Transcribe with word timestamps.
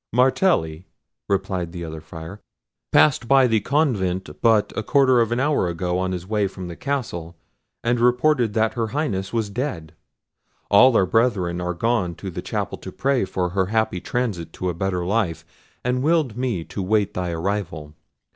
"Martelli," 0.11 0.87
replied 1.29 1.71
the 1.71 1.85
other 1.85 2.01
Friar, 2.01 2.41
"passed 2.91 3.27
by 3.27 3.45
the 3.45 3.59
convent 3.59 4.27
but 4.41 4.73
a 4.75 4.81
quarter 4.81 5.21
of 5.21 5.31
an 5.31 5.39
hour 5.39 5.67
ago 5.67 5.99
on 5.99 6.11
his 6.11 6.25
way 6.25 6.47
from 6.47 6.67
the 6.67 6.75
castle, 6.75 7.35
and 7.83 7.99
reported 7.99 8.55
that 8.55 8.73
her 8.73 8.87
Highness 8.87 9.31
was 9.31 9.51
dead. 9.51 9.93
All 10.71 10.97
our 10.97 11.05
brethren 11.05 11.61
are 11.61 11.75
gone 11.75 12.15
to 12.15 12.31
the 12.31 12.41
chapel 12.41 12.79
to 12.79 12.91
pray 12.91 13.25
for 13.25 13.49
her 13.49 13.67
happy 13.67 14.01
transit 14.01 14.51
to 14.53 14.69
a 14.69 14.73
better 14.73 15.05
life, 15.05 15.45
and 15.85 16.01
willed 16.01 16.35
me 16.35 16.63
to 16.63 16.81
wait 16.81 17.13
thy 17.13 17.29
arrival. 17.29 17.93